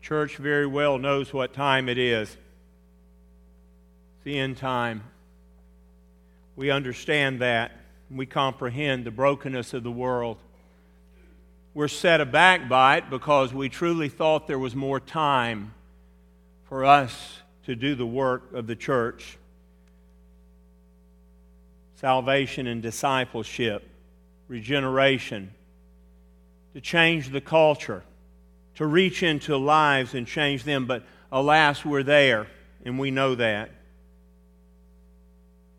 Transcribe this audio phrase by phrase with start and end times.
[0.00, 2.28] church very well knows what time it is.
[2.28, 5.02] It's the end time.
[6.56, 7.72] We understand that.
[8.10, 10.38] We comprehend the brokenness of the world.
[11.74, 15.74] We're set aback by it because we truly thought there was more time
[16.64, 19.38] for us to do the work of the church
[21.94, 23.88] salvation and discipleship,
[24.46, 25.50] regeneration,
[26.72, 28.04] to change the culture
[28.78, 31.02] to reach into lives and change them, but
[31.32, 32.46] alas, we're there,
[32.84, 33.70] and we know that.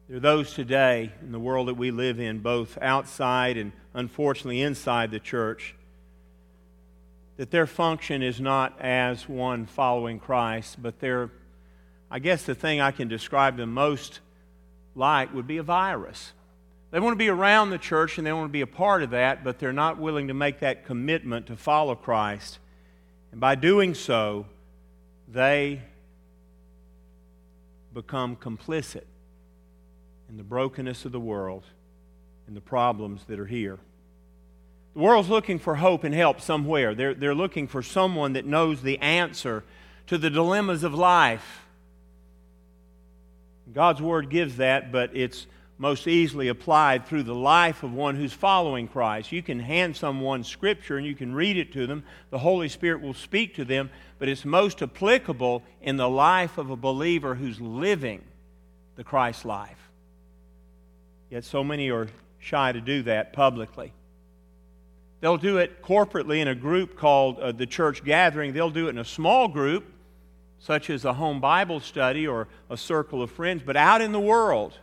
[0.10, 4.62] There are those today in the world that we live in, both outside and unfortunately
[4.62, 5.76] inside the church,
[7.38, 11.30] that their function is not as one following Christ, but they're,
[12.12, 14.20] I guess the thing I can describe them most
[14.94, 16.34] like would be a virus.
[16.92, 19.12] They want to be around the church and they want to be a part of
[19.12, 22.59] that, but they're not willing to make that commitment to follow Christ.
[23.32, 24.46] And by doing so,
[25.28, 25.82] they
[27.94, 29.03] become complicit
[30.30, 31.64] in the brokenness of the world
[32.48, 33.78] and the problems that are here.
[34.94, 36.95] The world's looking for hope and help somewhere.
[36.95, 39.64] They're, they're looking for someone that knows the answer
[40.08, 41.66] to the dilemmas of life.
[43.72, 45.46] God's Word gives that, but it's
[45.80, 49.31] most easily applied through the life of one who's following Christ.
[49.31, 52.03] You can hand someone Scripture and you can read it to them.
[52.31, 56.69] The Holy Spirit will speak to them, but it's most applicable in the life of
[56.69, 58.22] a believer who's living
[58.97, 59.89] the Christ life.
[61.30, 63.94] Yet so many are shy to do that publicly.
[65.22, 68.52] They'll do it corporately in a group called uh, the church gathering.
[68.52, 69.85] They'll do it in a small group,
[70.59, 74.19] such as a home Bible study or a circle of friends, but out in the
[74.19, 74.77] world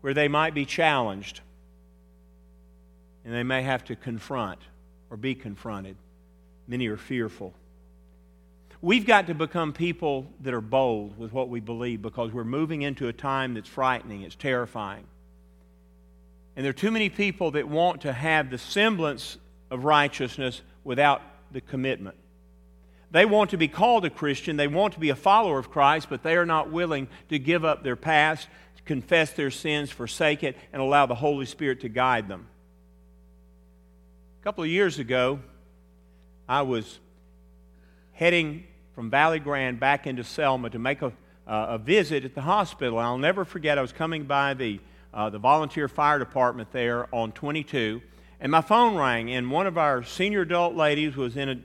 [0.00, 1.40] where they might be challenged
[3.24, 4.58] and they may have to confront
[5.10, 5.96] or be confronted.
[6.66, 7.52] Many are fearful.
[8.80, 12.82] We've got to become people that are bold with what we believe because we're moving
[12.82, 15.04] into a time that's frightening, it's terrifying.
[16.54, 19.38] And there are too many people that want to have the semblance
[19.70, 21.22] of righteousness without
[21.52, 22.16] the commitment.
[23.10, 26.08] They want to be called a Christian, they want to be a follower of Christ,
[26.10, 28.48] but they are not willing to give up their past,
[28.84, 32.48] confess their sins, forsake it, and allow the Holy Spirit to guide them.
[34.40, 35.40] A couple of years ago,
[36.48, 36.98] I was
[38.12, 38.64] heading
[38.94, 41.10] from Valley Grande back into Selma to make a, uh,
[41.46, 42.98] a visit at the hospital.
[42.98, 44.80] I'll never forget, I was coming by the,
[45.14, 48.02] uh, the volunteer fire department there on 22,
[48.40, 51.58] and my phone rang, and one of our senior adult ladies was in a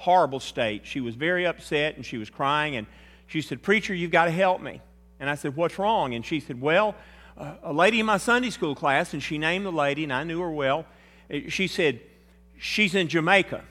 [0.00, 0.86] horrible state.
[0.86, 2.86] She was very upset, and she was crying, and
[3.26, 4.80] she said, Preacher, you've got to help me.
[5.20, 6.14] And I said, What's wrong?
[6.14, 6.94] And she said, Well,
[7.36, 10.24] uh, a lady in my Sunday school class, and she named the lady, and I
[10.24, 10.86] knew her well.
[11.32, 12.00] Uh, she said,
[12.58, 13.62] She's in Jamaica,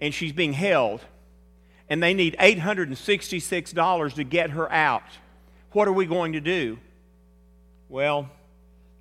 [0.00, 1.00] and she's being held,
[1.88, 5.02] and they need $866 to get her out.
[5.72, 6.78] What are we going to do?
[7.88, 8.30] Well,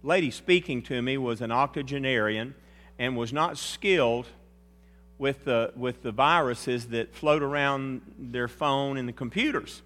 [0.02, 2.56] lady speaking to me was an octogenarian
[2.98, 4.26] and was not skilled
[5.22, 9.84] with the, with the viruses that float around their phone and the computers.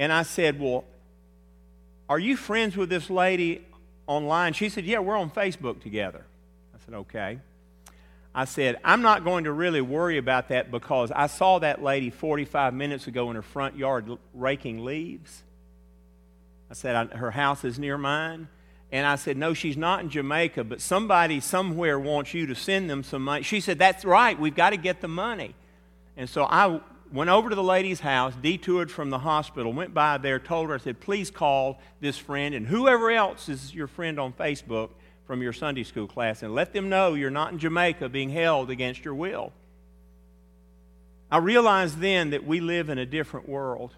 [0.00, 0.82] And I said, Well,
[2.08, 3.64] are you friends with this lady
[4.08, 4.52] online?
[4.52, 6.24] She said, Yeah, we're on Facebook together.
[6.74, 7.38] I said, Okay.
[8.34, 12.10] I said, I'm not going to really worry about that because I saw that lady
[12.10, 15.44] 45 minutes ago in her front yard raking leaves.
[16.68, 18.48] I said, Her house is near mine.
[18.92, 22.88] And I said, No, she's not in Jamaica, but somebody somewhere wants you to send
[22.88, 23.42] them some money.
[23.42, 25.54] She said, That's right, we've got to get the money.
[26.16, 26.80] And so I
[27.12, 30.74] went over to the lady's house, detoured from the hospital, went by there, told her,
[30.74, 34.90] I said, please call this friend and whoever else is your friend on Facebook
[35.26, 38.70] from your Sunday school class and let them know you're not in Jamaica being held
[38.70, 39.52] against your will.
[41.30, 43.92] I realized then that we live in a different world.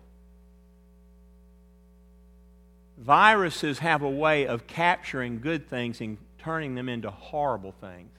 [2.98, 8.10] Viruses have a way of capturing good things and turning them into horrible things.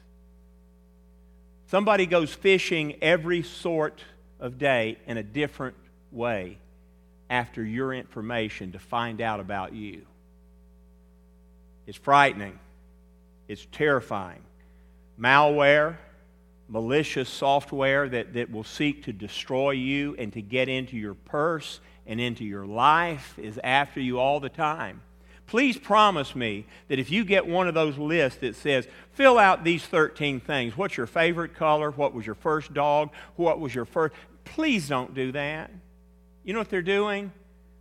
[1.68, 4.02] Somebody goes fishing every sort
[4.40, 5.76] of day in a different
[6.12, 6.58] way
[7.30, 10.02] after your information to find out about you.
[11.86, 12.58] It's frightening.
[13.48, 14.42] It's terrifying.
[15.20, 15.98] Malware,
[16.70, 21.82] malicious software that, that will seek to destroy you and to get into your purse
[22.10, 25.02] and into your life is after you all the time.
[25.46, 29.64] Please promise me that if you get one of those lists that says, fill out
[29.64, 31.92] these 13 things what's your favorite color?
[31.92, 33.12] What was your first dog?
[33.36, 34.16] What was your first.
[34.44, 35.72] Please don't do that.
[36.44, 37.32] You know what they're doing?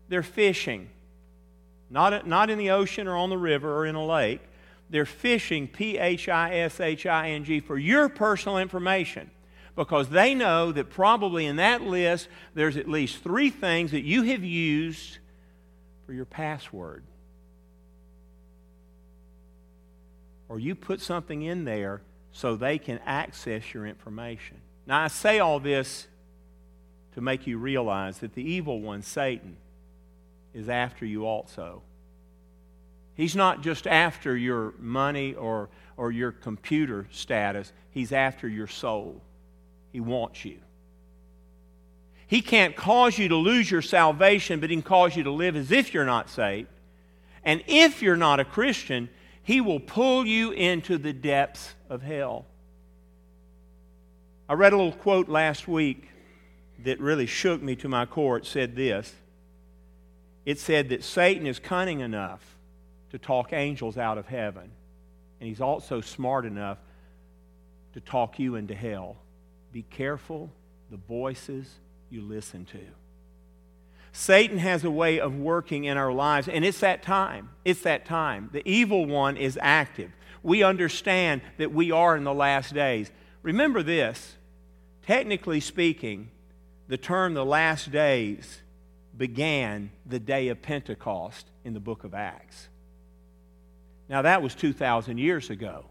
[0.08, 0.90] They're fishing.
[1.90, 4.40] Not, not in the ocean or on the river or in a lake.
[4.90, 9.30] They're fishing, P H I S H I N G, for your personal information.
[9.78, 14.24] Because they know that probably in that list there's at least three things that you
[14.24, 15.18] have used
[16.04, 17.04] for your password.
[20.48, 22.02] Or you put something in there
[22.32, 24.56] so they can access your information.
[24.84, 26.08] Now, I say all this
[27.14, 29.56] to make you realize that the evil one, Satan,
[30.54, 31.82] is after you also.
[33.14, 39.22] He's not just after your money or, or your computer status, he's after your soul.
[39.92, 40.58] He wants you.
[42.26, 45.56] He can't cause you to lose your salvation, but he can cause you to live
[45.56, 46.68] as if you're not saved.
[47.42, 49.08] And if you're not a Christian,
[49.42, 52.44] he will pull you into the depths of hell.
[54.46, 56.08] I read a little quote last week
[56.84, 58.36] that really shook me to my core.
[58.36, 59.14] It said this
[60.44, 62.56] It said that Satan is cunning enough
[63.10, 64.70] to talk angels out of heaven,
[65.40, 66.76] and he's also smart enough
[67.94, 69.16] to talk you into hell.
[69.72, 70.50] Be careful
[70.90, 71.68] the voices
[72.10, 72.80] you listen to.
[74.12, 77.50] Satan has a way of working in our lives, and it's that time.
[77.64, 78.50] It's that time.
[78.52, 80.10] The evil one is active.
[80.42, 83.10] We understand that we are in the last days.
[83.42, 84.36] Remember this
[85.06, 86.30] technically speaking,
[86.88, 88.60] the term the last days
[89.16, 92.68] began the day of Pentecost in the book of Acts.
[94.08, 95.84] Now, that was 2,000 years ago.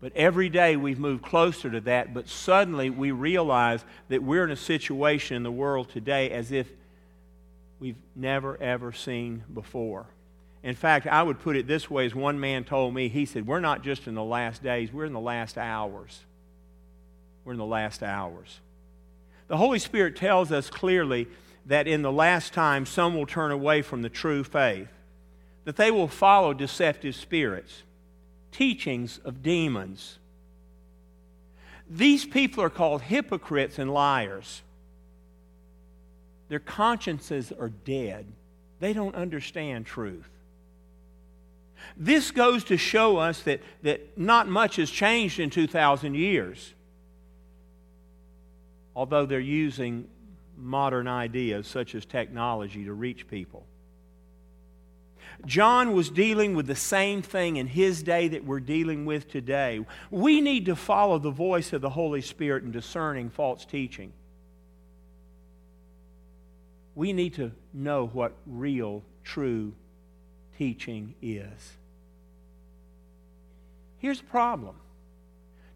[0.00, 4.50] But every day we've moved closer to that, but suddenly we realize that we're in
[4.50, 6.68] a situation in the world today as if
[7.80, 10.06] we've never, ever seen before.
[10.62, 13.46] In fact, I would put it this way as one man told me, he said,
[13.46, 16.20] We're not just in the last days, we're in the last hours.
[17.44, 18.60] We're in the last hours.
[19.48, 21.28] The Holy Spirit tells us clearly
[21.66, 24.88] that in the last time some will turn away from the true faith,
[25.64, 27.82] that they will follow deceptive spirits,
[28.54, 30.18] teachings of demons.
[31.90, 34.62] These people are called hypocrites and liars.
[36.48, 38.26] Their consciences are dead.
[38.80, 40.28] They don't understand truth.
[41.96, 46.72] This goes to show us that, that not much has changed in 2,000 years,
[48.96, 50.08] although they're using
[50.56, 53.66] modern ideas such as technology to reach people.
[55.46, 59.84] John was dealing with the same thing in his day that we're dealing with today.
[60.10, 64.12] We need to follow the voice of the Holy Spirit in discerning false teaching
[66.94, 69.72] we need to know what real, true
[70.58, 71.72] teaching is.
[73.98, 74.76] Here's the problem.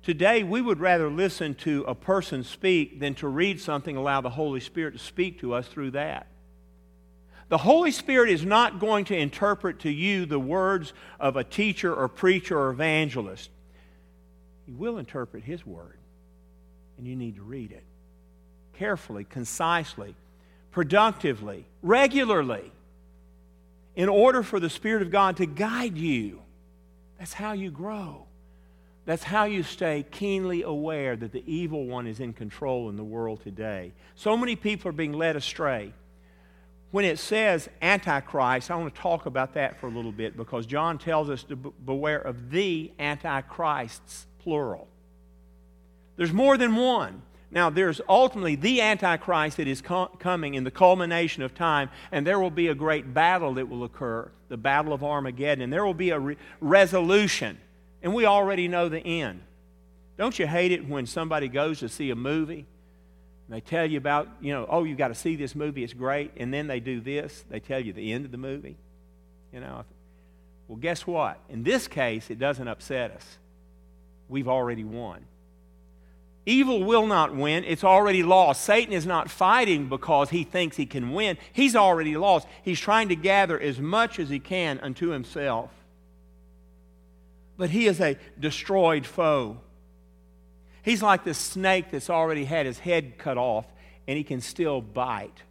[0.03, 4.31] Today, we would rather listen to a person speak than to read something, allow the
[4.31, 6.29] Holy Spirit to speak to us through that.
[7.49, 11.95] The Holy Spirit is not going to interpret to you the words of a teacher
[11.95, 13.51] or preacher or evangelist.
[14.67, 15.97] He will interpret His word,
[16.99, 17.85] and you need to read it
[18.75, 20.15] carefully, concisely,
[20.71, 22.71] productively, regularly,
[23.97, 26.43] in order for the Spirit of God to guide you.
[27.19, 28.27] That's how you grow.
[29.07, 33.03] That's how you stay keenly aware that the evil one is in control in the
[33.03, 33.93] world today.
[34.15, 35.95] So many people are being led astray.
[36.91, 40.65] When it says Antichrist, I want to talk about that for a little bit because
[40.65, 44.89] John tells us to beware of the Antichrists, plural.
[46.17, 47.23] There's more than one.
[47.51, 52.27] Now, there's ultimately the Antichrist that is co- coming in the culmination of time, and
[52.27, 55.85] there will be a great battle that will occur, the Battle of Armageddon, and there
[55.85, 57.59] will be a re- resolution,
[58.03, 59.41] and we already know the end.
[60.19, 62.67] Don't you hate it when somebody goes to see a movie
[63.49, 65.95] and they tell you about, you know, oh, you've got to see this movie, it's
[65.95, 68.77] great, and then they do this, they tell you the end of the movie?
[69.53, 69.85] You know,
[70.69, 71.41] well, guess what?
[71.49, 73.39] In this case, it doesn't upset us.
[74.29, 75.25] We've already won.
[76.45, 77.65] Evil will not win.
[77.65, 78.65] It's already lost.
[78.65, 81.39] Satan is not fighting because he thinks he can win.
[81.53, 82.47] He's already lost.
[82.63, 85.71] He's trying to gather as much as he can unto himself.
[87.57, 89.59] But he is a destroyed foe.
[90.89, 93.67] He's like the snake that's already had his head cut off
[94.07, 95.43] and he can still bite.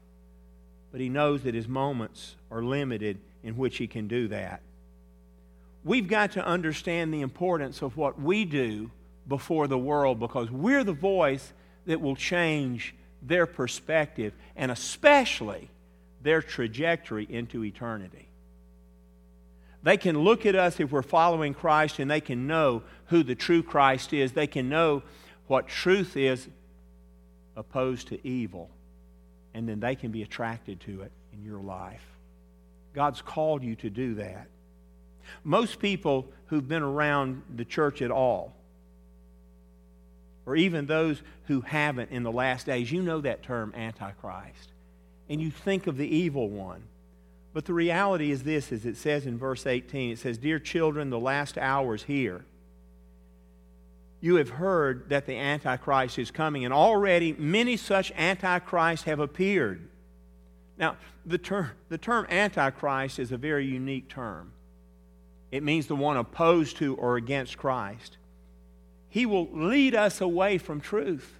[0.92, 4.64] But he knows that his moments are limited in which he can do that.
[5.84, 8.90] We've got to understand the importance of what we do
[9.28, 11.54] before the world because we're the voice
[11.86, 15.70] that will change their perspective and especially
[16.24, 18.28] their trajectory into eternity.
[19.84, 23.36] They can look at us if we're following Christ and they can know who the
[23.36, 24.32] true Christ is.
[24.32, 25.04] They can know
[25.48, 26.48] what truth is
[27.56, 28.70] opposed to evil.
[29.54, 32.06] And then they can be attracted to it in your life.
[32.94, 34.48] God's called you to do that.
[35.44, 38.54] Most people who've been around the church at all
[40.48, 44.72] or even those who haven't in the last days, you know that term Antichrist.
[45.30, 46.84] And you think of the evil one.
[47.54, 51.10] But the reality is this, as it says in verse 18, it says, Dear children,
[51.10, 52.46] the last hour is here.
[54.28, 59.88] You have heard that the Antichrist is coming, and already many such Antichrists have appeared.
[60.78, 64.52] Now, the term, the term Antichrist is a very unique term.
[65.50, 68.18] It means the one opposed to or against Christ.
[69.08, 71.40] He will lead us away from truth.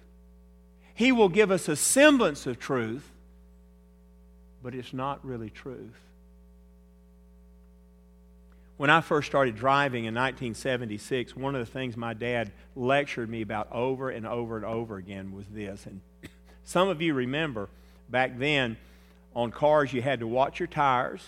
[0.94, 3.12] He will give us a semblance of truth,
[4.62, 6.07] but it's not really truth.
[8.78, 13.42] When I first started driving in 1976, one of the things my dad lectured me
[13.42, 15.84] about over and over and over again was this.
[15.84, 16.00] And
[16.64, 17.68] some of you remember
[18.08, 18.76] back then
[19.34, 21.26] on cars you had to watch your tires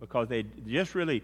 [0.00, 1.22] because they just really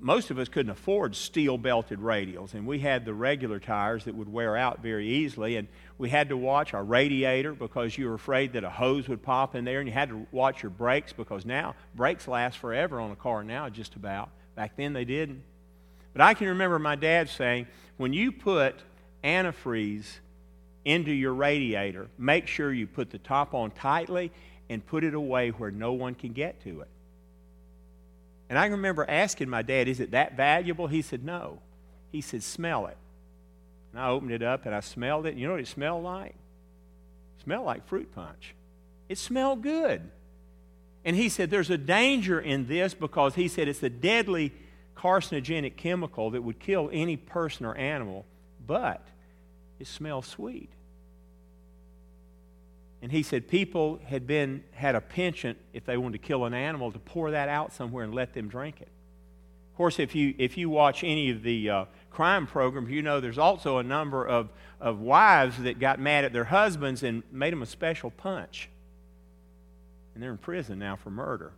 [0.00, 4.14] most of us couldn't afford steel belted radials, and we had the regular tires that
[4.14, 5.56] would wear out very easily.
[5.56, 9.22] And we had to watch our radiator because you were afraid that a hose would
[9.22, 13.00] pop in there, and you had to watch your brakes because now brakes last forever
[13.00, 14.28] on a car now, just about.
[14.54, 15.42] Back then they didn't.
[16.12, 17.66] But I can remember my dad saying,
[17.96, 18.76] when you put
[19.24, 20.06] antifreeze
[20.84, 24.30] into your radiator, make sure you put the top on tightly
[24.68, 26.88] and put it away where no one can get to it.
[28.48, 30.86] And I remember asking my dad, Is it that valuable?
[30.86, 31.60] He said, No.
[32.10, 32.96] He said, Smell it.
[33.92, 35.36] And I opened it up and I smelled it.
[35.36, 36.34] You know what it smelled like?
[37.38, 38.54] It smelled like fruit punch.
[39.08, 40.02] It smelled good.
[41.04, 44.52] And he said, There's a danger in this because he said it's a deadly
[44.96, 48.24] carcinogenic chemical that would kill any person or animal,
[48.66, 49.04] but
[49.80, 50.70] it smells sweet.
[53.02, 56.54] And he said people had been had a penchant if they wanted to kill an
[56.54, 58.88] animal to pour that out somewhere and let them drink it.
[59.72, 63.18] Of course, if you if you watch any of the uh, crime programs, you know
[63.18, 67.52] there's also a number of of wives that got mad at their husbands and made
[67.52, 68.68] them a special punch,
[70.14, 71.52] and they're in prison now for murder.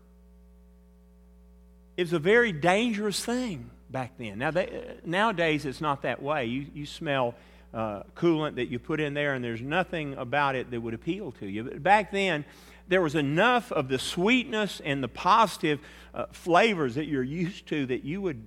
[1.96, 4.38] It was a very dangerous thing back then.
[4.38, 6.46] Now they, nowadays it's not that way.
[6.46, 7.34] You you smell
[7.72, 11.32] uh, coolant that you put in there, and there's nothing about it that would appeal
[11.32, 11.64] to you.
[11.64, 12.44] But back then,
[12.88, 15.80] there was enough of the sweetness and the positive
[16.14, 18.42] uh, flavors that you're used to that you would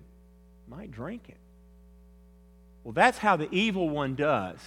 [0.69, 1.37] might drink it.
[2.83, 4.59] Well, that's how the evil one does.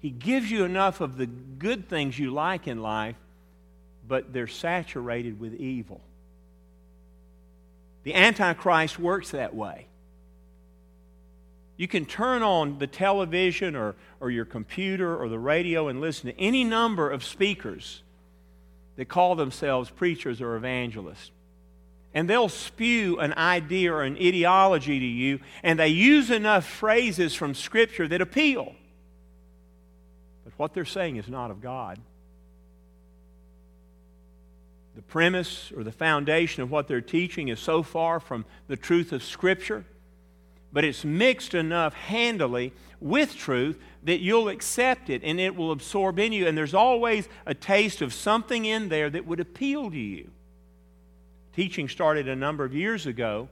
[0.00, 3.16] He gives you enough of the good things you like in life,
[4.08, 6.00] but they're saturated with evil.
[8.04, 9.86] The Antichrist works that way.
[11.76, 16.30] You can turn on the television or, or your computer or the radio and listen
[16.30, 18.02] to any number of speakers
[18.96, 21.30] that call themselves preachers or evangelists.
[22.14, 27.34] And they'll spew an idea or an ideology to you, and they use enough phrases
[27.34, 28.74] from Scripture that appeal.
[30.44, 32.00] But what they're saying is not of God.
[34.98, 39.12] The premise or the foundation of what they're teaching is so far from the truth
[39.12, 39.84] of Scripture
[40.72, 46.18] but it's mixed enough handily with truth that you'll accept it and it will absorb
[46.18, 46.46] in you.
[46.46, 50.30] And there's always a taste of something in there that would appeal to you.
[51.54, 53.48] Teaching started a number of years ago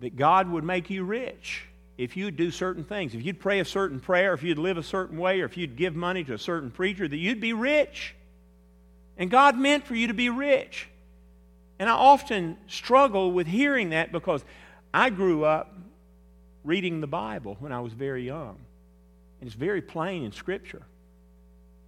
[0.00, 1.66] that God would make you rich
[1.98, 3.14] if you'd do certain things.
[3.14, 5.76] If you'd pray a certain prayer, if you'd live a certain way, or if you'd
[5.76, 8.14] give money to a certain preacher, that you'd be rich.
[9.18, 10.88] And God meant for you to be rich.
[11.78, 14.44] And I often struggle with hearing that because
[14.92, 15.74] I grew up
[16.64, 18.58] reading the Bible when I was very young.
[19.40, 20.82] And it's very plain in Scripture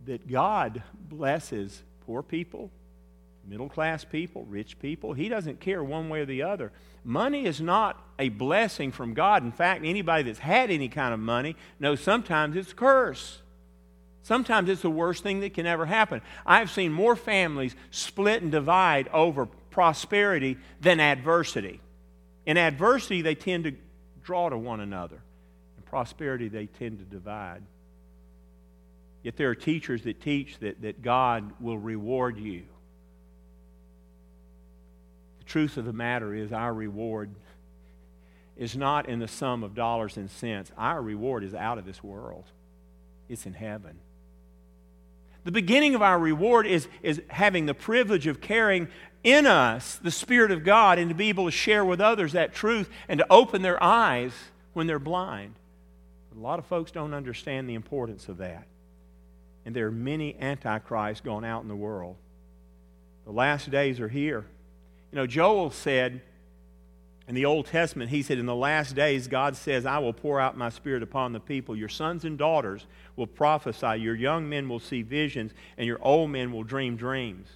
[0.07, 2.71] that God blesses poor people,
[3.47, 5.13] middle class people, rich people.
[5.13, 6.73] He doesn't care one way or the other.
[7.05, 9.43] Money is not a blessing from God.
[9.43, 13.41] In fact, anybody that's had any kind of money knows sometimes it's a curse.
[14.29, 16.21] Sometimes it's the worst thing that can ever happen.
[16.45, 21.81] I've seen more families split and divide over prosperity than adversity.
[22.45, 23.73] In adversity, they tend to
[24.23, 25.23] draw to one another.
[25.79, 27.63] In prosperity, they tend to divide.
[29.23, 32.65] Yet there are teachers that teach that, that God will reward you.
[35.39, 37.31] The truth of the matter is, our reward
[38.59, 40.71] is not in the sum of dollars and cents.
[40.77, 42.45] Our reward is out of this world,
[43.31, 44.01] it's in heaven.
[45.49, 48.87] The beginning of our reward is, is having the privilege of carrying
[49.25, 52.53] in us the Spirit of God and to be able to share with others that
[52.53, 54.35] truth and to open their eyes
[54.75, 55.55] when they're blind.
[56.37, 58.67] a lot of folks don't understand the importance of that.
[59.65, 62.17] And there are many antichrists going out in the world.
[63.25, 64.45] The last days are here.
[65.11, 66.21] You know, Joel said
[67.29, 70.41] In the Old Testament, he said, In the last days, God says, I will pour
[70.41, 71.77] out my spirit upon the people.
[71.77, 76.31] Your sons and daughters will prophesy, your young men will see visions, and your old
[76.31, 77.47] men will dream dreams.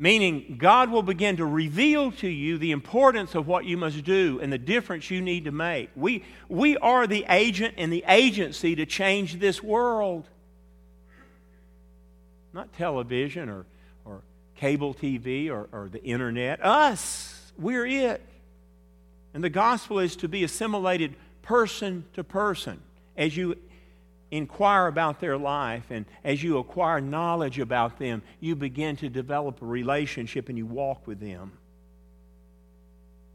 [0.00, 4.40] Meaning, God will begin to reveal to you the importance of what you must do
[4.42, 5.88] and the difference you need to make.
[5.94, 10.26] We, we are the agent and the agency to change this world.
[12.52, 13.64] Not television or,
[14.04, 14.22] or
[14.56, 16.62] cable TV or, or the internet.
[16.64, 17.35] Us.
[17.58, 18.22] We're it.
[19.34, 22.80] And the gospel is to be assimilated person to person
[23.16, 23.56] as you
[24.30, 29.62] inquire about their life and as you acquire knowledge about them, you begin to develop
[29.62, 31.52] a relationship and you walk with them.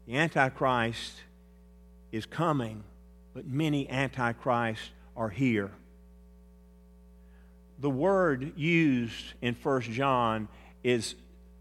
[0.06, 1.20] The Antichrist
[2.10, 2.84] is coming,
[3.32, 5.70] but many Antichrists are here.
[7.78, 10.48] The word used in 1 John
[10.84, 11.14] is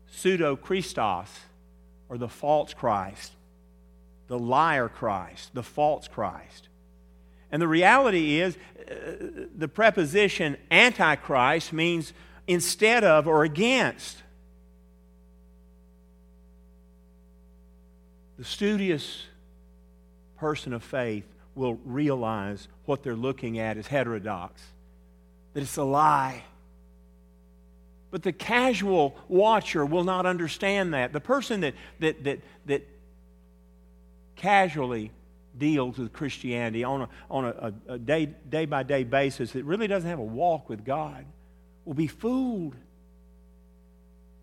[0.08, 1.30] pseudo Christos
[2.12, 3.32] or the false Christ,
[4.28, 6.68] the liar Christ, the false Christ.
[7.54, 12.12] And the reality is, uh, the preposition antichrist means
[12.48, 14.22] instead of or against.
[18.38, 19.28] The studious
[20.38, 21.26] person of faith
[21.56, 24.62] will realize what they're looking at is heterodox,
[25.54, 26.44] that it's a lie.
[28.12, 31.14] But the casual watcher will not understand that.
[31.14, 32.88] The person that, that, that, that
[34.36, 35.12] casually
[35.58, 39.88] deals with Christianity on a, on a, a day, day by day basis that really
[39.88, 41.26] doesn't have a walk with God
[41.86, 42.76] will be fooled.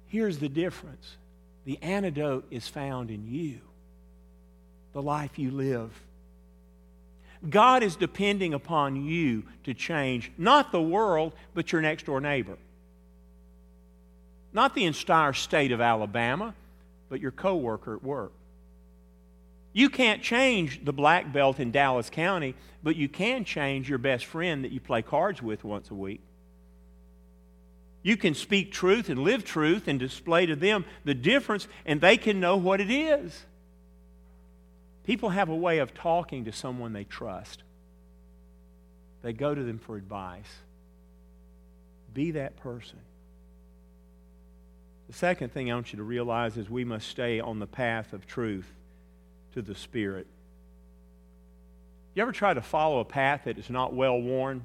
[0.07, 1.17] Here's the difference
[1.67, 3.61] the antidote is found in you,
[4.95, 5.91] the life you live.
[7.49, 12.57] God is depending upon you to change not the world, but your next door neighbor.
[14.53, 16.55] Not the entire state of Alabama,
[17.09, 18.33] but your coworker at work.
[19.73, 24.25] You can't change the black belt in Dallas County, but you can change your best
[24.25, 26.21] friend that you play cards with once a week.
[28.03, 32.17] You can speak truth and live truth and display to them the difference, and they
[32.17, 33.45] can know what it is.
[35.05, 37.63] People have a way of talking to someone they trust,
[39.23, 40.51] they go to them for advice.
[42.15, 42.99] Be that person.
[45.09, 48.13] The second thing I want you to realize is we must stay on the path
[48.13, 48.71] of truth
[49.55, 50.27] to the Spirit.
[52.15, 54.65] You ever try to follow a path that is not well worn?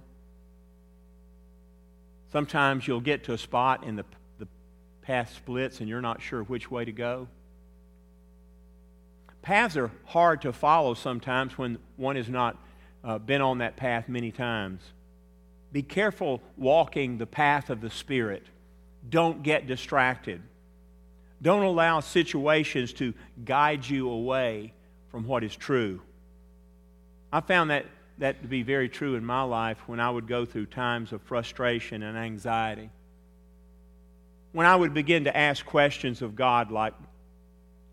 [2.31, 4.05] Sometimes you'll get to a spot and the,
[4.39, 4.47] the
[5.01, 7.27] path splits and you're not sure which way to go.
[9.43, 12.57] Paths are hard to follow sometimes when one has not
[13.03, 14.81] uh, been on that path many times.
[15.71, 18.43] Be careful walking the path of the Spirit.
[19.09, 20.41] Don't get distracted.
[21.41, 23.13] Don't allow situations to
[23.43, 24.73] guide you away
[25.09, 26.01] from what is true.
[27.31, 27.85] I found that,
[28.19, 31.21] that to be very true in my life when I would go through times of
[31.23, 32.89] frustration and anxiety.
[34.53, 36.93] When I would begin to ask questions of God like,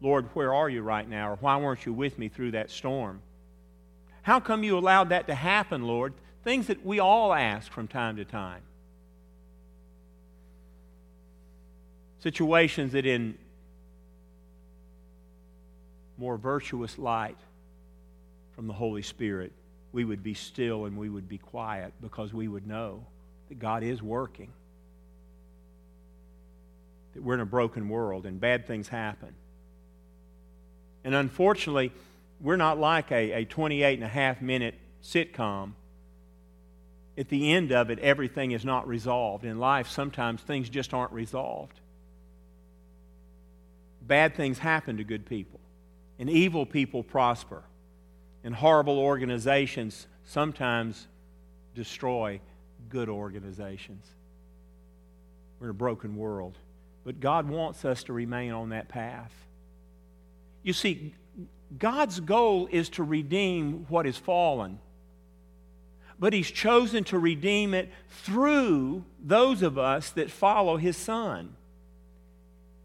[0.01, 1.33] Lord, where are you right now?
[1.33, 3.21] Or why weren't you with me through that storm?
[4.23, 6.15] How come you allowed that to happen, Lord?
[6.45, 8.63] Things that we all ask from time to time.
[12.21, 13.37] Situations that in
[16.19, 17.39] more virtuous light
[18.55, 19.53] from the Holy Spirit,
[19.93, 23.07] we would be still and we would be quiet because we would know
[23.49, 24.53] that God is working.
[27.15, 29.35] That we're in a broken world and bad things happen.
[31.03, 31.93] And unfortunately,
[32.39, 35.73] we're not like a, a 28 and a half minute sitcom.
[37.17, 39.45] At the end of it, everything is not resolved.
[39.45, 41.81] In life, sometimes things just aren't resolved.
[44.11, 45.61] Bad things happen to good people
[46.19, 47.63] and evil people prosper.
[48.43, 51.07] And horrible organizations sometimes
[51.77, 52.41] destroy
[52.89, 54.05] good organizations.
[55.61, 56.59] We're in a broken world.
[57.05, 59.33] But God wants us to remain on that path.
[60.65, 61.15] You see,
[61.79, 64.81] God's goal is to redeem what is fallen.
[66.19, 71.55] But He's chosen to redeem it through those of us that follow His Son.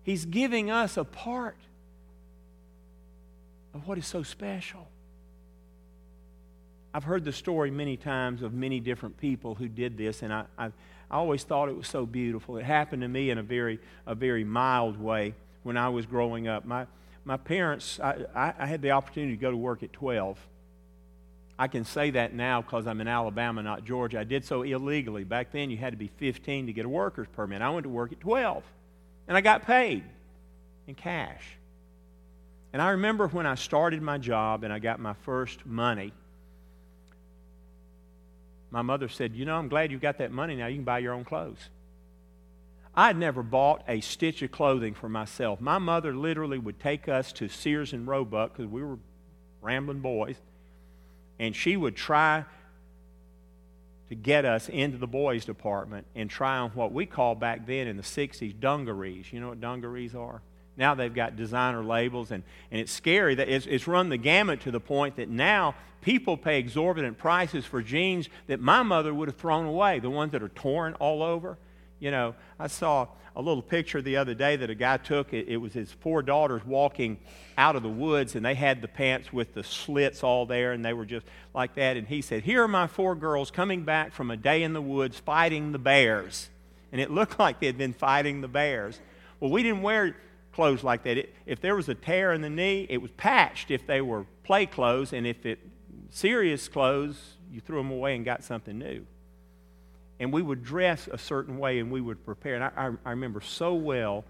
[0.06, 1.58] He's giving us a part
[3.74, 4.88] of what is so special.
[6.94, 10.46] I've heard the story many times of many different people who did this, and I,
[10.60, 10.66] I,
[11.10, 12.58] I, always thought it was so beautiful.
[12.58, 16.48] It happened to me in a very, a very mild way when I was growing
[16.48, 16.66] up.
[16.66, 16.86] My,
[17.26, 20.38] my parents, I, I had the opportunity to go to work at 12.
[21.58, 24.20] I can say that now because I'm in Alabama, not Georgia.
[24.20, 25.24] I did so illegally.
[25.24, 27.64] Back then, you had to be 15 to get a worker's permit.
[27.64, 28.64] I went to work at 12,
[29.28, 30.04] and I got paid
[30.88, 31.44] in cash.
[32.74, 36.12] And I remember when I started my job and I got my first money,
[38.70, 40.68] my mother said, You know, I'm glad you got that money now.
[40.68, 41.70] You can buy your own clothes.
[42.94, 45.60] I had never bought a stitch of clothing for myself.
[45.60, 48.98] My mother literally would take us to Sears and Roebuck because we were
[49.62, 50.38] rambling boys,
[51.40, 52.46] and she would try
[54.10, 57.88] to get us into the boys' department and try on what we called back then
[57.88, 59.32] in the 60s dungarees.
[59.32, 60.42] You know what dungarees are?
[60.78, 64.62] Now they've got designer labels, and, and it's scary that it's, it's run the gamut
[64.62, 69.28] to the point that now people pay exorbitant prices for jeans that my mother would
[69.28, 71.58] have thrown away, the ones that are torn all over.
[72.00, 75.34] You know, I saw a little picture the other day that a guy took.
[75.34, 77.18] It, it was his four daughters walking
[77.58, 80.84] out of the woods, and they had the pants with the slits all there, and
[80.84, 81.98] they were just like that.
[81.98, 84.82] And he said, Here are my four girls coming back from a day in the
[84.82, 86.50] woods fighting the bears.
[86.92, 89.00] And it looked like they had been fighting the bears.
[89.40, 90.16] Well, we didn't wear
[90.54, 91.18] clothes like that.
[91.18, 94.26] It, if there was a tear in the knee, it was patched if they were
[94.44, 95.60] play clothes, and if it
[96.10, 99.06] serious clothes, you threw them away and got something new.
[100.20, 102.56] And we would dress a certain way and we would prepare.
[102.56, 104.24] And I, I, remember so well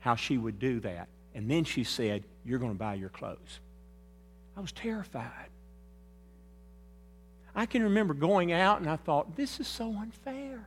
[0.00, 1.08] how she would do that.
[1.34, 3.60] And then she said, You're going to buy your clothes.
[4.56, 5.48] I was terrified.
[7.54, 10.66] I can remember going out and I thought, This is so unfair.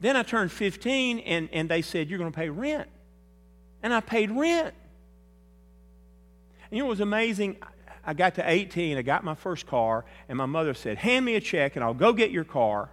[0.00, 2.88] Then I turned 15 and, and they said, You're going to pay rent.
[3.82, 4.74] And I paid rent.
[6.70, 7.56] And you know what was amazing?
[8.06, 11.34] I got to 18, I got my first car, and my mother said, Hand me
[11.34, 12.88] a check and I'll go get your car.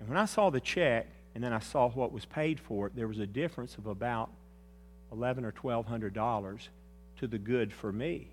[0.00, 2.96] And when I saw the check and then I saw what was paid for it,
[2.96, 4.30] there was a difference of about
[5.12, 6.70] eleven or twelve hundred dollars
[7.18, 8.28] to the good for me.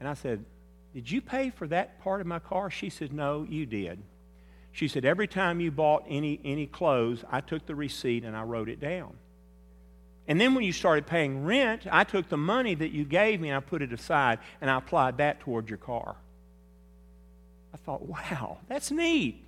[0.00, 0.44] And I said,
[0.92, 2.70] Did you pay for that part of my car?
[2.70, 4.02] She said, No, you did.
[4.72, 8.42] She said, Every time you bought any, any clothes, I took the receipt and I
[8.42, 9.14] wrote it down.
[10.26, 13.50] And then when you started paying rent, I took the money that you gave me
[13.50, 16.16] and I put it aside and I applied that toward your car.
[17.74, 19.44] I thought, wow, that's neat.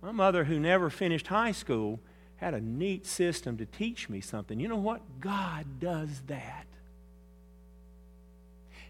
[0.00, 2.00] My mother, who never finished high school,
[2.36, 4.58] had a neat system to teach me something.
[4.58, 5.00] You know what?
[5.20, 6.66] God does that.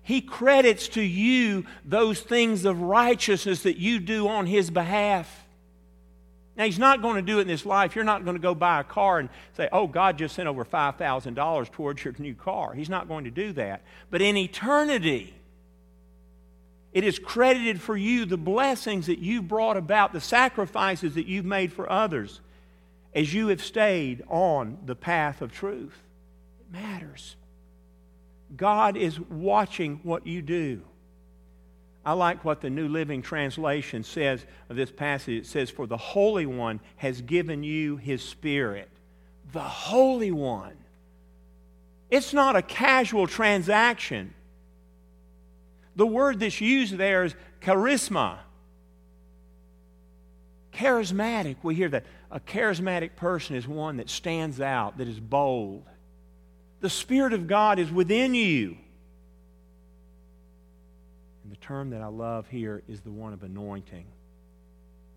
[0.02, 5.41] He credits to you those things of righteousness that you do on His behalf.
[6.56, 7.94] Now, He's not going to do it in this life.
[7.94, 10.64] You're not going to go buy a car and say, oh, God just sent over
[10.64, 12.74] $5,000 towards your new car.
[12.74, 13.82] He's not going to do that.
[14.10, 15.34] But in eternity,
[16.92, 21.46] it is credited for you the blessings that you've brought about, the sacrifices that you've
[21.46, 22.40] made for others
[23.14, 26.02] as you have stayed on the path of truth.
[26.60, 27.36] It matters.
[28.56, 30.82] God is watching what you do.
[32.04, 35.42] I like what the New Living Translation says of this passage.
[35.42, 38.88] It says, For the Holy One has given you his Spirit.
[39.52, 40.76] The Holy One.
[42.10, 44.34] It's not a casual transaction.
[45.94, 48.38] The word that's used there is charisma.
[50.72, 51.56] Charismatic.
[51.62, 52.04] We hear that.
[52.30, 55.84] A charismatic person is one that stands out, that is bold.
[56.80, 58.78] The Spirit of God is within you.
[61.42, 64.06] And the term that I love here is the one of anointing.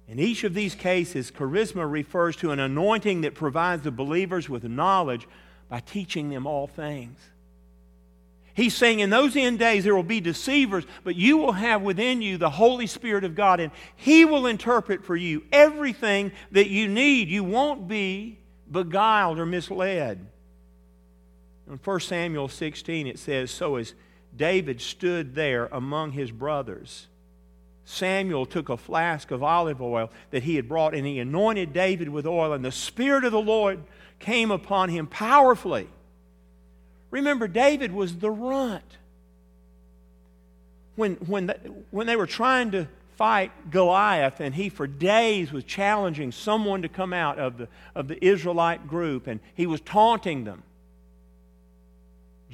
[0.08, 4.64] In each of these cases, charisma refers to an anointing that provides the believers with
[4.64, 5.28] knowledge
[5.68, 7.20] by teaching them all things.
[8.54, 12.22] He's saying in those end days there will be deceivers, but you will have within
[12.22, 16.88] you the Holy Spirit of God, and He will interpret for you everything that you
[16.88, 17.28] need.
[17.28, 18.40] You won't be
[18.72, 20.26] beguiled or misled.
[21.70, 23.94] In 1 Samuel 16, it says, So as
[24.38, 27.08] David stood there among his brothers,
[27.86, 32.10] Samuel took a flask of olive oil that he had brought and he anointed David
[32.10, 33.80] with oil, and the Spirit of the Lord
[34.20, 35.88] came upon him powerfully.
[37.12, 38.98] Remember, David was the runt.
[40.96, 41.54] When, when, the,
[41.92, 46.90] when they were trying to fight Goliath, and he for days was challenging someone to
[46.90, 50.64] come out of the, of the Israelite group, and he was taunting them.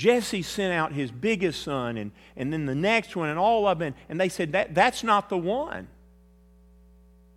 [0.01, 3.77] Jesse sent out his biggest son, and, and then the next one, and all of
[3.77, 5.87] them, and they said, that, That's not the one.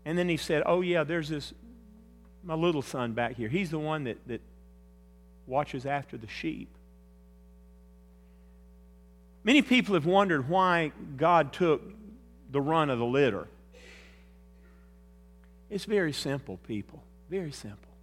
[0.06, 1.52] And then he said, Oh, yeah, there's this,
[2.42, 3.50] my little son back here.
[3.50, 4.40] He's the one that, that
[5.46, 6.70] watches after the sheep.
[9.42, 11.82] Many people have wondered why God took
[12.50, 13.46] the run of the litter.
[15.68, 17.02] It's very simple, people.
[17.28, 17.93] Very simple.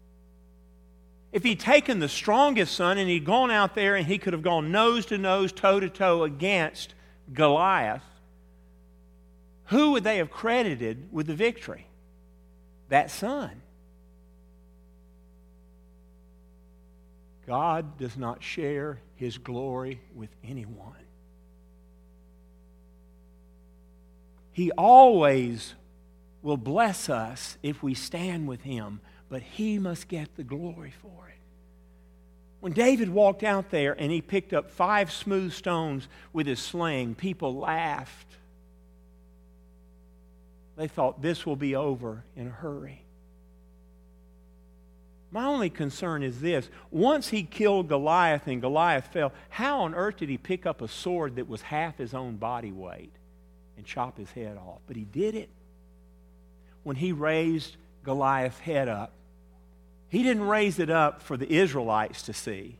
[1.31, 4.41] If he'd taken the strongest son and he'd gone out there and he could have
[4.41, 6.93] gone nose to nose, toe to toe against
[7.33, 8.03] Goliath,
[9.65, 11.87] who would they have credited with the victory?
[12.89, 13.61] That son.
[17.47, 20.95] God does not share his glory with anyone.
[24.51, 25.75] He always
[26.41, 28.99] will bless us if we stand with him,
[29.31, 31.39] but he must get the glory for it.
[32.59, 37.15] When David walked out there and he picked up five smooth stones with his sling,
[37.15, 38.27] people laughed.
[40.75, 43.05] They thought this will be over in a hurry.
[45.31, 50.17] My only concern is this once he killed Goliath and Goliath fell, how on earth
[50.17, 53.13] did he pick up a sword that was half his own body weight
[53.77, 54.81] and chop his head off?
[54.87, 55.49] But he did it.
[56.83, 59.13] When he raised Goliath's head up,
[60.11, 62.77] he didn't raise it up for the Israelites to see,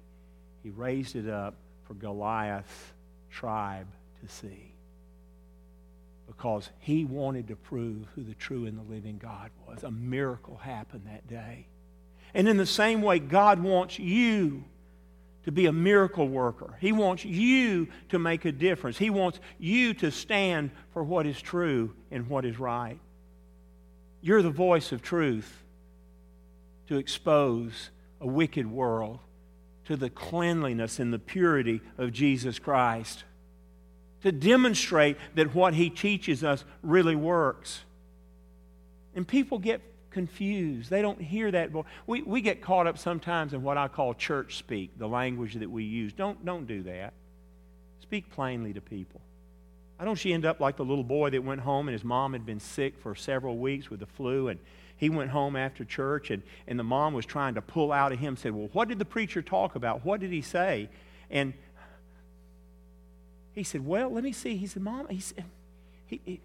[0.64, 1.56] he raised it up
[1.88, 2.94] for Goliath's
[3.30, 3.88] tribe
[4.22, 4.74] to see.
[6.28, 9.84] Because he wanted to prove who the true and the living God was.
[9.84, 11.68] A miracle happened that day.
[12.34, 14.66] And in the same way, God wants you
[15.46, 16.78] to be a miracle worker.
[16.82, 18.98] He wants you to make a difference.
[18.98, 23.00] He wants you to stand for what is true and what is right.
[24.22, 25.62] You're the voice of truth
[26.92, 29.20] to expose a wicked world
[29.86, 33.24] to the cleanliness and the purity of Jesus Christ,
[34.24, 37.86] to demonstrate that what he teaches us really works.
[39.16, 40.90] And people get confused.
[40.90, 41.70] They don't hear that.
[42.08, 45.72] We, we get caught up sometimes in what I call church speak, the language that
[45.72, 46.12] we use.
[46.12, 47.14] Don't, don't do that.
[48.02, 49.22] Speak plainly to people.
[49.98, 52.34] I don't she end up like the little boy that went home and his mom
[52.34, 54.60] had been sick for several weeks with the flu and
[55.02, 58.20] he went home after church and, and the mom was trying to pull out of
[58.20, 60.88] him said well what did the preacher talk about what did he say
[61.30, 61.54] and
[63.54, 65.44] he said well let me see he said mom he said
[66.06, 66.42] he, he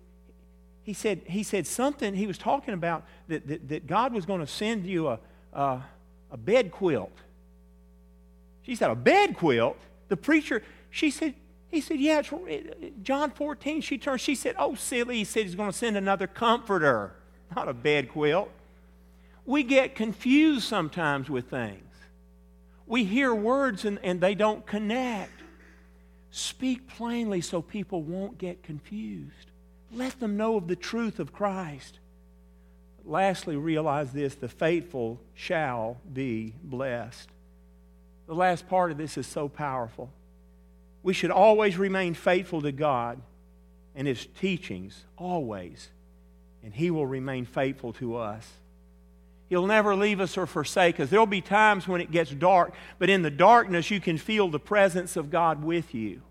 [0.86, 4.38] he said, he said something, he was talking about that, that, that God was going
[4.38, 5.18] to send you a,
[5.52, 5.82] a,
[6.30, 7.10] a bed quilt.
[8.62, 9.76] She said, A bed quilt?
[10.06, 11.34] The preacher, she said,
[11.66, 13.80] he said, Yeah, it's John 14.
[13.80, 15.16] She turned, she said, Oh, silly.
[15.16, 17.15] He said he's going to send another comforter,
[17.54, 18.50] not a bed quilt.
[19.44, 21.82] We get confused sometimes with things.
[22.86, 25.32] We hear words and, and they don't connect.
[26.30, 29.50] Speak plainly so people won't get confused.
[29.92, 31.98] Let them know of the truth of Christ.
[33.04, 37.28] Lastly, realize this the faithful shall be blessed.
[38.26, 40.10] The last part of this is so powerful.
[41.02, 43.20] We should always remain faithful to God
[43.94, 45.88] and His teachings, always,
[46.66, 48.44] and He will remain faithful to us.
[49.48, 51.08] He'll never leave us or forsake us.
[51.08, 54.58] There'll be times when it gets dark, but in the darkness, you can feel the
[54.58, 56.22] presence of God with you.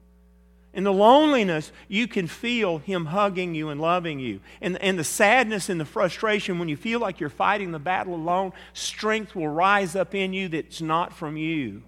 [0.74, 4.42] In the loneliness, you can feel Him hugging you and loving you.
[4.60, 8.14] And, and the sadness and the frustration, when you feel like you're fighting the battle
[8.14, 11.82] alone, strength will rise up in you that's not from you.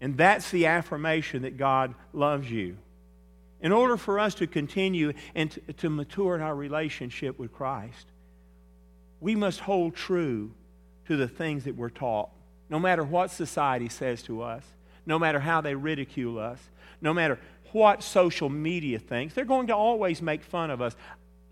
[0.00, 2.76] And that's the affirmation that God loves you.
[3.62, 8.06] In order for us to continue and to, mature in our relationship with Christ,
[9.20, 10.52] we must hold true
[11.06, 12.30] to the things that we're taught,
[12.70, 14.64] no matter what society says to us,
[15.04, 16.58] no matter how they ridicule us,
[17.02, 17.38] no matter
[17.72, 20.96] what social media thinks, they're going to always make fun of us.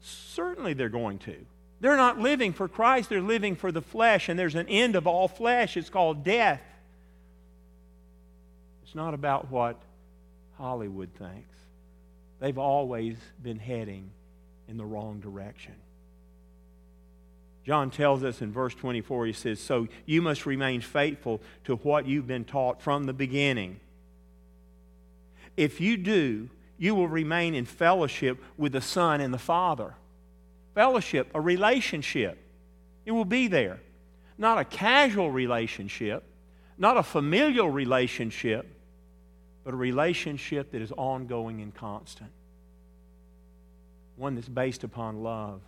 [0.01, 1.37] Certainly they're going to.
[1.81, 5.07] They're not living for Christ, they're living for the flesh, and there's an end of
[5.07, 5.77] all flesh.
[5.77, 6.63] It's called death.
[8.83, 9.81] It's not about what
[10.57, 11.48] Hollywood thinks.
[12.41, 14.11] They've always been heading
[14.69, 15.75] in the wrong direction.
[17.65, 22.07] John tells us in verse 24, he says, So you must remain faithful to what
[22.07, 23.81] you've been taught from the beginning.
[25.57, 26.49] If you do,
[26.79, 29.95] you will remain in fellowship with the Son and the Father.
[30.75, 32.39] Fellowship, a relationship.
[33.05, 33.81] It will be there.
[34.39, 36.23] Not a casual relationship,
[36.79, 38.67] not a familial relationship,
[39.69, 42.31] but a relationship that is ongoing and constant.
[44.17, 45.61] One that's based upon love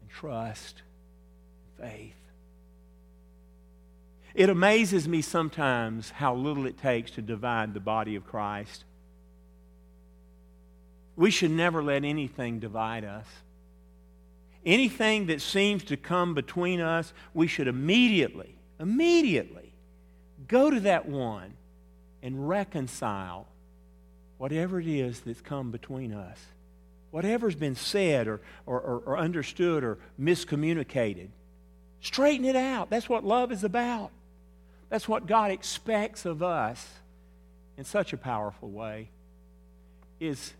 [0.00, 0.82] and trust
[1.78, 2.16] and faith.
[4.34, 8.82] It amazes me sometimes how little it takes to divide the body of Christ.
[11.14, 13.28] We should never let anything divide us.
[14.66, 19.72] Anything that seems to come between us, we should immediately, immediately
[20.48, 21.54] go to that one
[22.24, 23.46] and reconcile
[24.38, 26.38] whatever it is that's come between us.
[27.10, 31.28] Whatever's been said or, or, or, or understood or miscommunicated.
[32.00, 32.90] Straighten it out.
[32.90, 34.10] That's what love is about.
[34.88, 36.88] That's what God expects of us
[37.76, 39.10] in such a powerful way.
[40.18, 40.54] Is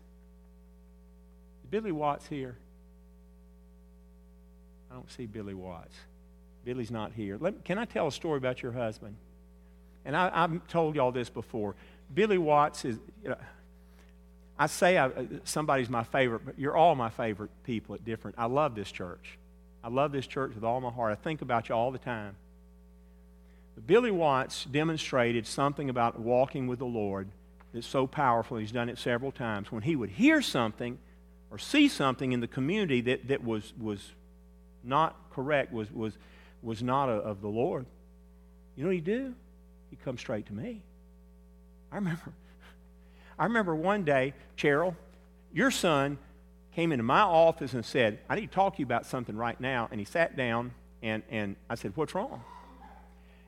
[1.69, 2.55] Billy Watts here?
[4.91, 5.95] I don't see Billy Watts.
[6.63, 7.37] Billy's not here.
[7.39, 9.15] Let, can I tell a story about your husband?
[10.05, 11.75] And I, have told y'all this before.
[12.13, 13.37] Billy Watts is, you know,
[14.57, 18.37] I say I, uh, somebody's my favorite, but you're all my favorite people at different.
[18.37, 19.37] I love this church.
[19.83, 21.11] I love this church with all my heart.
[21.11, 22.35] I think about you all the time.
[23.75, 27.27] But Billy Watts demonstrated something about walking with the Lord
[27.73, 28.57] that's so powerful.
[28.57, 29.71] He's done it several times.
[29.71, 30.97] When he would hear something
[31.51, 34.13] or see something in the community that, that was, was
[34.83, 36.17] not correct, was, was,
[36.61, 37.85] was not a, of the Lord,
[38.77, 39.35] you know what he'd do?
[39.89, 40.81] He'd come straight to me.
[41.91, 42.33] I remember,
[43.39, 44.95] I remember one day, Cheryl,
[45.53, 46.17] your son
[46.73, 49.59] came into my office and said, I need to talk to you about something right
[49.59, 49.87] now.
[49.91, 52.43] And he sat down and, and I said, What's wrong?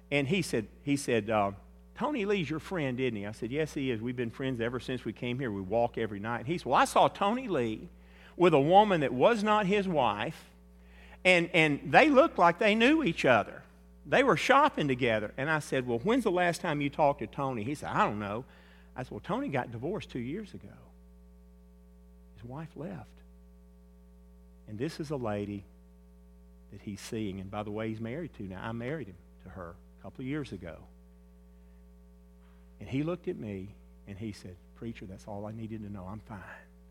[0.10, 1.52] And he said, he said, uh,
[1.98, 3.26] Tony Lee's your friend, isn't he?
[3.26, 4.02] I said, Yes, he is.
[4.02, 5.52] We've been friends ever since we came here.
[5.52, 6.40] We walk every night.
[6.40, 7.90] And he said, Well, I saw Tony Lee
[8.38, 10.46] with a woman that was not his wife,
[11.26, 13.64] and, and they looked like they knew each other.
[14.08, 15.34] They were shopping together.
[15.38, 17.64] And I said, Well, when's the last time you talked to Tony?
[17.64, 18.46] He said, I don't know.
[18.96, 20.74] I said, Well, Tony got divorced two years ago.
[22.36, 23.10] His wife left.
[24.68, 25.64] And this is a lady
[26.72, 27.40] that he's seeing.
[27.40, 28.62] And by the way, he's married to now.
[28.64, 30.78] I married him to her a couple of years ago.
[32.80, 33.70] And he looked at me
[34.08, 36.06] and he said, Preacher, that's all I needed to know.
[36.10, 36.40] I'm fine.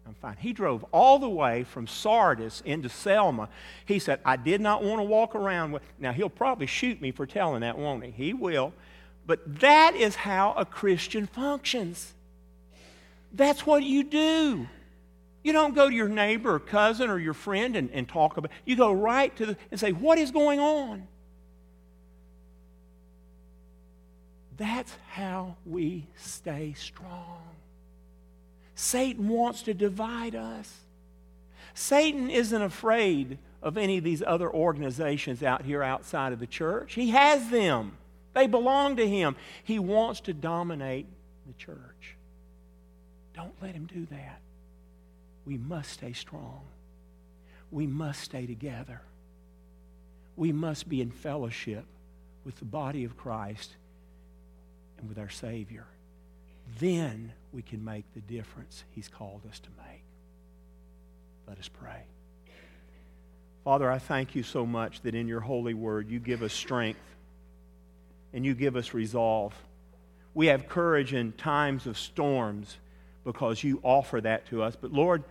[0.06, 0.36] I'm fine.
[0.38, 3.48] He drove all the way from Sardis into Selma.
[3.84, 5.82] He said, I did not want to walk around with.
[5.98, 8.10] Now, he'll probably shoot me for telling that, won't he?
[8.12, 8.72] He will.
[9.26, 12.14] But that is how a Christian functions.
[13.32, 14.68] That's what you do.
[15.42, 18.50] You don't go to your neighbor or cousin or your friend and, and talk about
[18.64, 21.06] You go right to the, and say, What is going on?
[24.56, 27.55] That's how we stay strong.
[28.76, 30.70] Satan wants to divide us.
[31.74, 36.94] Satan isn't afraid of any of these other organizations out here outside of the church.
[36.94, 37.96] He has them,
[38.34, 39.34] they belong to him.
[39.64, 41.06] He wants to dominate
[41.46, 42.16] the church.
[43.34, 44.40] Don't let him do that.
[45.46, 46.60] We must stay strong.
[47.70, 49.00] We must stay together.
[50.36, 51.86] We must be in fellowship
[52.44, 53.74] with the body of Christ
[54.98, 55.86] and with our Savior.
[56.78, 60.02] Then we can make the difference He's called us to make.
[61.48, 62.02] Let us pray.
[63.64, 67.00] Father, I thank you so much that in your holy word you give us strength
[68.32, 69.54] and you give us resolve.
[70.34, 72.76] We have courage in times of storms
[73.24, 74.76] because you offer that to us.
[74.76, 75.24] But Lord,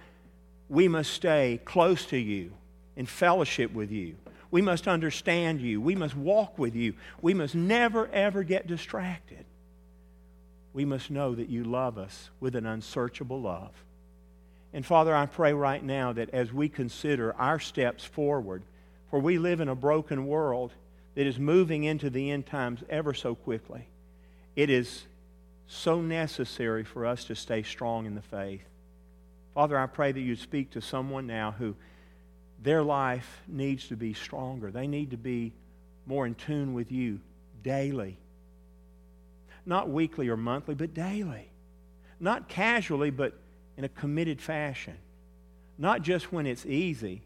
[0.68, 2.52] we must stay close to you
[2.96, 4.16] in fellowship with you.
[4.52, 5.80] We must understand you.
[5.80, 6.94] We must walk with you.
[7.22, 9.46] We must never, ever get distracted
[10.76, 13.72] we must know that you love us with an unsearchable love.
[14.74, 18.62] And Father, I pray right now that as we consider our steps forward,
[19.10, 20.74] for we live in a broken world
[21.16, 23.88] that is moving into the end times ever so quickly,
[24.58, 25.06] it is
[25.66, 28.66] so necessary for us to stay strong in the faith.
[29.54, 31.74] Father, I pray that you speak to someone now who
[32.62, 34.72] their life needs to be stronger.
[34.72, 35.54] They need to be
[36.06, 37.22] more in tune with you
[37.64, 38.18] daily
[39.66, 41.50] not weekly or monthly, but daily.
[42.20, 43.34] Not casually, but
[43.78, 44.98] in a committed fashion.
[45.78, 47.22] Not just when it's easy,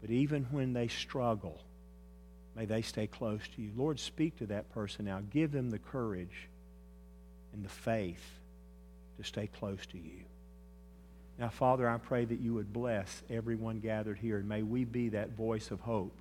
[0.00, 1.60] but even when they struggle.
[2.54, 3.70] May they stay close to you.
[3.76, 5.22] Lord, speak to that person now.
[5.30, 6.48] Give them the courage
[7.52, 8.22] and the faith
[9.18, 10.20] to stay close to you.
[11.38, 15.10] Now, Father, I pray that you would bless everyone gathered here, and may we be
[15.10, 16.14] that voice of hope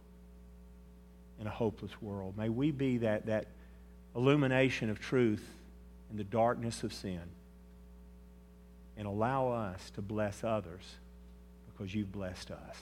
[1.39, 2.37] in a hopeless world.
[2.37, 3.47] May we be that, that
[4.15, 5.47] illumination of truth
[6.09, 7.21] in the darkness of sin
[8.97, 10.95] and allow us to bless others
[11.71, 12.75] because you've blessed us.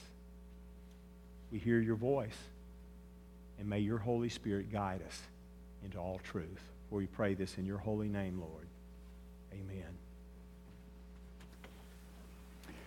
[1.52, 2.38] We hear your voice,
[3.58, 5.22] and may your Holy Spirit guide us
[5.84, 6.62] into all truth.
[6.90, 8.68] For we pray this in your holy name, Lord.
[9.54, 10.09] Amen.